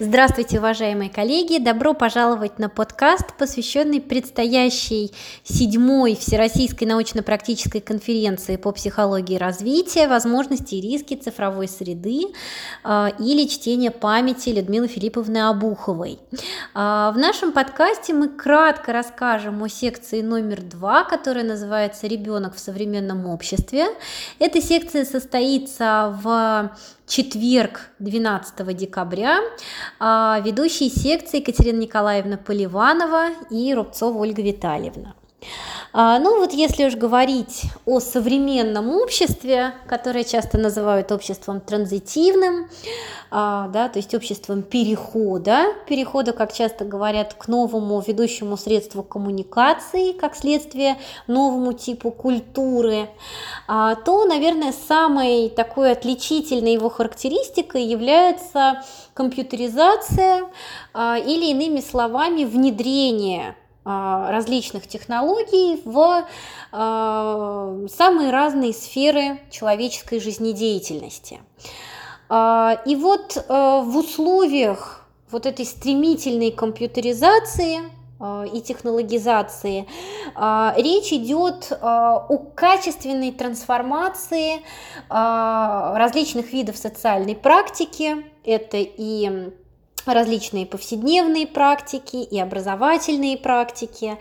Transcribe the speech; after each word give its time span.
Здравствуйте, 0.00 0.60
уважаемые 0.60 1.10
коллеги! 1.10 1.58
Добро 1.58 1.92
пожаловать 1.92 2.60
на 2.60 2.68
подкаст, 2.68 3.36
посвященный 3.36 4.00
предстоящей 4.00 5.12
седьмой 5.42 6.14
Всероссийской 6.14 6.86
научно-практической 6.86 7.80
конференции 7.80 8.54
по 8.54 8.70
психологии 8.70 9.36
развития, 9.36 10.06
возможности 10.06 10.76
и 10.76 10.80
риски 10.80 11.16
цифровой 11.16 11.66
среды 11.66 12.26
э, 12.84 13.08
или 13.18 13.48
чтения 13.48 13.90
памяти 13.90 14.50
Людмилы 14.50 14.86
Филипповны 14.86 15.38
Обуховой. 15.48 16.20
Э, 16.30 17.10
в 17.12 17.16
нашем 17.16 17.50
подкасте 17.50 18.14
мы 18.14 18.28
кратко 18.28 18.92
расскажем 18.92 19.60
о 19.64 19.68
секции 19.68 20.22
номер 20.22 20.62
два, 20.62 21.02
которая 21.02 21.42
называется 21.42 22.06
«Ребенок 22.06 22.54
в 22.54 22.60
современном 22.60 23.26
обществе». 23.26 23.86
Эта 24.38 24.62
секция 24.62 25.04
состоится 25.04 26.16
в 26.22 26.70
четверг, 27.08 27.90
12 27.98 28.76
декабря, 28.76 29.38
а, 29.38 29.40
ведущие 30.00 30.90
секции 30.90 31.38
Екатерина 31.40 31.78
Николаевна 31.78 32.36
Поливанова 32.36 33.30
и 33.50 33.74
Рубцова 33.74 34.18
Ольга 34.18 34.42
Витальевна. 34.42 35.14
А, 35.92 36.18
ну 36.18 36.38
вот 36.38 36.52
если 36.52 36.84
уж 36.84 36.96
говорить 36.96 37.62
о 37.86 38.00
современном 38.00 38.90
обществе, 38.90 39.72
которое 39.86 40.24
часто 40.24 40.58
называют 40.58 41.10
обществом 41.12 41.60
транзитивным, 41.60 42.68
а, 43.30 43.68
да, 43.68 43.88
то 43.88 43.98
есть 43.98 44.14
обществом 44.14 44.62
перехода, 44.62 45.74
перехода, 45.86 46.32
как 46.32 46.52
часто 46.52 46.84
говорят, 46.84 47.34
к 47.34 47.48
новому 47.48 48.02
ведущему 48.06 48.56
средству 48.56 49.02
коммуникации, 49.02 50.12
как 50.12 50.36
следствие 50.36 50.98
новому 51.26 51.72
типу 51.72 52.10
культуры, 52.10 53.08
а, 53.66 53.94
то, 53.94 54.26
наверное, 54.26 54.72
самой 54.72 55.48
такой 55.48 55.92
отличительной 55.92 56.74
его 56.74 56.90
характеристикой 56.90 57.84
является 57.84 58.82
компьютеризация 59.14 60.44
или, 60.94 61.50
иными 61.50 61.80
словами, 61.80 62.44
внедрение 62.44 63.56
различных 63.88 64.86
технологий 64.86 65.80
в 65.84 66.26
а, 66.72 67.76
самые 67.88 68.30
разные 68.30 68.74
сферы 68.74 69.40
человеческой 69.50 70.20
жизнедеятельности. 70.20 71.40
А, 72.28 72.80
и 72.84 72.96
вот 72.96 73.36
в 73.48 73.96
условиях 73.96 75.06
вот 75.30 75.46
этой 75.46 75.64
стремительной 75.64 76.50
компьютеризации 76.50 77.80
и 78.52 78.60
технологизации. 78.62 79.86
Речь 80.34 81.12
идет 81.12 81.70
о 81.80 82.26
качественной 82.56 83.30
трансформации 83.30 84.62
различных 85.08 86.52
видов 86.52 86.76
социальной 86.76 87.36
практики. 87.36 88.26
Это 88.44 88.78
и 88.78 89.52
различные 90.06 90.66
повседневные 90.66 91.46
практики 91.46 92.16
и 92.16 92.38
образовательные 92.38 93.36
практики, 93.36 94.18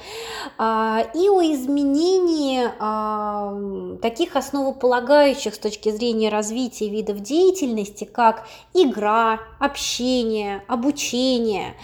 а, 0.58 1.04
и 1.14 1.30
о 1.30 1.42
изменении 1.42 2.70
а, 2.80 3.98
таких 4.02 4.36
основополагающих 4.36 5.56
с 5.56 5.60
точки 5.60 5.92
зрения 5.92 6.30
развития 6.30 6.90
видов 6.90 7.20
деятельности, 7.20 8.04
как 8.04 8.48
игра, 8.74 9.40
общение, 9.60 10.64
обучение. 10.68 11.76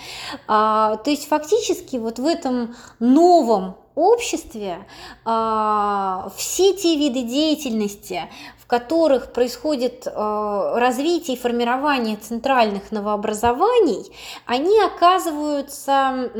А, 0.47 0.97
то 0.97 1.09
есть 1.09 1.27
фактически 1.27 1.97
вот 1.97 2.19
в 2.19 2.25
этом 2.25 2.75
новом 2.99 3.75
обществе 3.95 4.87
все 5.23 6.73
те 6.73 6.95
виды 6.95 7.21
деятельности, 7.21 8.27
которых 8.73 9.33
происходит 9.33 10.07
э, 10.07 10.73
развитие 10.77 11.37
и 11.37 11.39
формирование 11.39 12.17
центральных 12.17 12.91
новообразований, 12.91 14.11
они 14.47 14.81
оказываются 14.81 16.31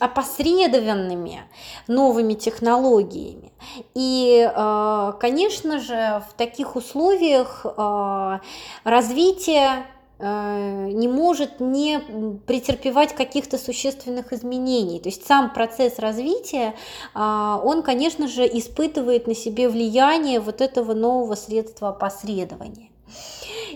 опосредованными 0.00 1.42
новыми 1.86 2.34
технологиями. 2.34 3.52
И, 3.94 4.50
э, 4.52 5.12
конечно 5.20 5.78
же, 5.78 6.20
в 6.28 6.36
таких 6.36 6.74
условиях 6.74 7.64
э, 7.64 8.38
развитие 8.82 9.86
не 10.20 11.06
может 11.06 11.60
не 11.60 12.00
претерпевать 12.46 13.14
каких-то 13.14 13.56
существенных 13.56 14.32
изменений. 14.32 14.98
То 14.98 15.08
есть 15.10 15.24
сам 15.26 15.52
процесс 15.52 15.98
развития, 15.98 16.74
а, 17.14 17.60
он, 17.64 17.82
конечно 17.82 18.26
же, 18.26 18.44
испытывает 18.46 19.28
на 19.28 19.34
себе 19.34 19.68
влияние 19.68 20.40
вот 20.40 20.60
этого 20.60 20.92
нового 20.92 21.36
средства 21.36 21.90
опосредования. 21.90 22.90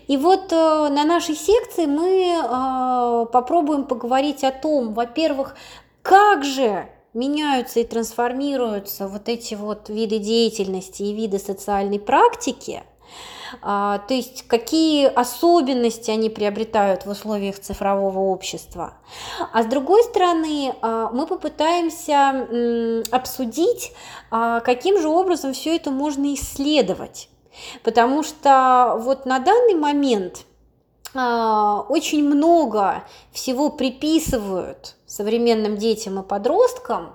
И 0.08 0.16
вот 0.16 0.53
э, 0.53 0.56
на 0.56 1.04
нашей 1.04 1.36
секции 1.36 1.86
мы 1.86 2.34
э, 2.34 3.26
попробуем 3.32 3.84
поговорить 3.84 4.42
о 4.42 4.50
том, 4.50 4.94
во-первых, 4.94 5.54
как 6.03 6.44
же 6.44 6.88
меняются 7.14 7.80
и 7.80 7.84
трансформируются 7.84 9.06
вот 9.06 9.28
эти 9.28 9.54
вот 9.54 9.88
виды 9.88 10.19
деятельности 10.19 11.03
и 11.03 11.14
виды 11.14 11.38
социальной 11.38 12.00
практики– 12.00 12.82
то 13.60 14.04
есть 14.08 14.46
какие 14.48 15.06
особенности 15.06 16.10
они 16.10 16.30
приобретают 16.30 17.04
в 17.06 17.10
условиях 17.10 17.58
цифрового 17.58 18.18
общества. 18.18 18.94
А 19.52 19.62
с 19.62 19.66
другой 19.66 20.02
стороны, 20.04 20.74
а, 20.80 21.10
мы 21.10 21.26
попытаемся 21.26 23.04
обсудить, 23.10 23.92
а, 24.30 24.60
каким 24.60 25.00
же 25.00 25.08
образом 25.08 25.52
все 25.52 25.76
это 25.76 25.91
можно 25.91 26.32
исследовать. 26.34 27.28
Потому 27.82 28.22
что 28.22 28.96
вот 28.98 29.26
на 29.26 29.38
данный 29.38 29.74
момент 29.74 30.46
очень 31.14 32.24
много 32.24 33.04
всего 33.32 33.68
приписывают 33.68 34.96
современным 35.12 35.76
детям 35.76 36.18
и 36.18 36.22
подросткам, 36.22 37.10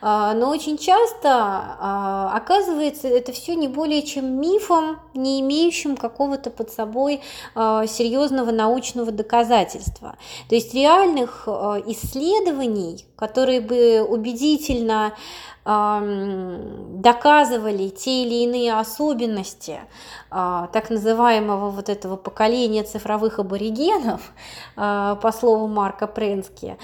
а, 0.00 0.34
но 0.34 0.50
очень 0.50 0.78
часто 0.78 1.28
а, 1.28 2.32
оказывается 2.32 3.08
это 3.08 3.32
все 3.32 3.56
не 3.56 3.66
более 3.66 4.02
чем 4.02 4.40
мифом, 4.40 5.00
не 5.14 5.40
имеющим 5.40 5.96
какого-то 5.96 6.50
под 6.50 6.70
собой 6.70 7.20
а, 7.56 7.88
серьезного 7.88 8.52
научного 8.52 9.10
доказательства. 9.10 10.16
То 10.48 10.54
есть 10.54 10.72
реальных 10.74 11.48
исследований, 11.48 13.04
которые 13.16 13.60
бы 13.60 14.00
убедительно 14.02 15.14
доказывали 17.02 17.90
те 17.90 18.22
или 18.24 18.44
иные 18.44 18.72
особенности 18.72 19.80
так 20.30 20.88
называемого 20.88 21.68
вот 21.68 21.90
этого 21.90 22.16
поколения 22.16 22.82
цифровых 22.82 23.38
аборигенов, 23.38 24.32
по 24.74 25.32
слову 25.38 25.66
Марка 25.68 26.06
Пренски, 26.06 26.78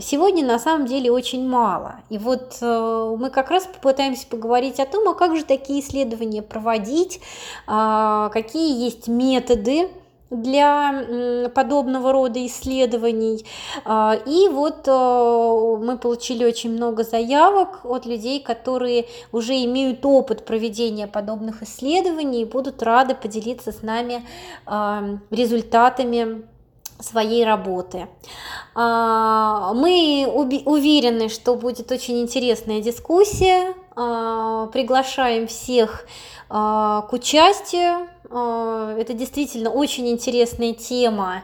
сегодня 0.00 0.44
на 0.44 0.58
самом 0.58 0.86
деле 0.86 1.10
очень 1.10 1.46
мало. 1.46 1.96
И 2.08 2.18
вот 2.18 2.58
э, 2.60 3.16
мы 3.18 3.30
как 3.30 3.50
раз 3.50 3.66
попытаемся 3.66 4.26
поговорить 4.26 4.80
о 4.80 4.86
том, 4.86 5.08
а 5.08 5.14
как 5.14 5.36
же 5.36 5.44
такие 5.44 5.80
исследования 5.80 6.42
проводить, 6.42 7.20
какие 7.66 8.84
есть 8.84 9.08
методы, 9.08 9.88
для 10.32 11.50
подобного 11.54 12.12
рода 12.12 12.44
исследований. 12.46 13.44
А, 13.84 14.18
и 14.24 14.48
вот 14.48 14.84
э, 14.86 15.76
мы 15.84 15.98
получили 15.98 16.44
очень 16.44 16.72
много 16.72 17.04
заявок 17.04 17.80
от 17.84 18.06
людей, 18.06 18.40
которые 18.42 19.06
уже 19.30 19.52
имеют 19.64 20.04
опыт 20.04 20.44
проведения 20.44 21.06
подобных 21.06 21.62
исследований 21.62 22.42
и 22.42 22.46
будут 22.46 22.82
рады 22.82 23.14
поделиться 23.14 23.72
с 23.72 23.82
нами 23.82 24.26
а, 24.64 25.18
результатами 25.30 26.42
своей 27.02 27.44
работы. 27.44 28.08
А, 28.74 29.72
мы 29.74 30.26
уверены, 30.64 31.28
что 31.28 31.54
будет 31.56 31.90
очень 31.92 32.20
интересная 32.20 32.80
дискуссия. 32.80 33.74
Приглашаем 33.94 35.46
всех 35.46 36.06
к 36.48 37.08
участию 37.12 38.08
а, 38.21 38.21
это 38.32 39.14
действительно 39.14 39.70
очень 39.70 40.08
интересная 40.08 40.72
тема, 40.72 41.42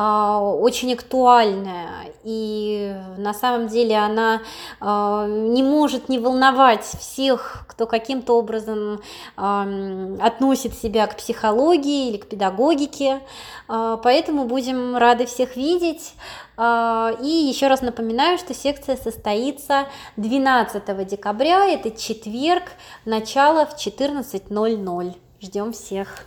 а, 0.00 0.40
очень 0.40 0.92
актуальная, 0.92 2.12
и 2.22 2.94
на 3.16 3.34
самом 3.34 3.66
деле 3.66 3.96
она 3.96 4.42
а, 4.78 5.26
не 5.26 5.62
может 5.62 6.08
не 6.08 6.18
волновать 6.18 6.84
всех, 6.84 7.64
кто 7.66 7.86
каким-то 7.86 8.36
образом 8.38 9.00
относит 9.36 10.74
себя 10.74 11.06
к 11.06 11.16
психологии 11.16 12.08
или 12.08 12.16
к 12.16 12.28
педагогике, 12.28 13.20
поэтому 13.68 14.46
будем 14.46 14.96
рады 14.96 15.26
всех 15.26 15.54
видеть. 15.54 16.14
И 16.58 17.50
еще 17.52 17.68
раз 17.68 17.82
напоминаю, 17.82 18.36
что 18.38 18.52
секция 18.52 18.96
состоится 18.96 19.86
12 20.16 21.06
декабря, 21.06 21.66
это 21.66 21.92
четверг, 21.92 22.64
начало 23.04 23.64
в 23.64 23.76
14.00. 23.76 25.14
Ждем 25.40 25.72
всех! 25.72 26.26